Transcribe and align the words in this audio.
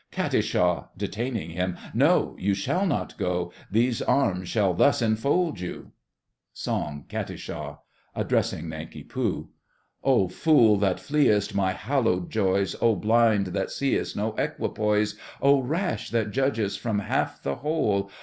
KAT. 0.09 0.33
(detaining 0.97 1.51
him). 1.51 1.77
No! 1.93 2.35
You 2.39 2.55
shall 2.55 2.87
not 2.87 3.15
go, 3.19 3.51
These 3.69 4.01
arms 4.01 4.49
shall 4.49 4.73
thus 4.73 4.99
enfold 4.99 5.59
you! 5.59 5.91
SONG—KATISHA. 6.53 7.53
KAT. 7.53 7.79
(addressing 8.15 8.67
Nanki 8.67 9.03
Poo). 9.03 9.49
Oh 10.03 10.27
fool, 10.27 10.77
that 10.77 10.99
fleest 10.99 11.53
My 11.53 11.73
hallowed 11.73 12.31
joys! 12.31 12.75
Oh 12.81 12.95
blind, 12.95 13.47
that 13.53 13.69
seest 13.69 14.15
No 14.15 14.33
equipoise! 14.39 15.19
Oh 15.39 15.61
rash, 15.61 16.09
that 16.09 16.31
judgest 16.31 16.79
From 16.79 16.97
half, 16.97 17.43
the 17.43 17.57
whole! 17.57 18.09